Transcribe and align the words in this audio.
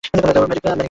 লেবুর 0.03 0.47
meringue 0.49 0.61
cake. 0.65 0.77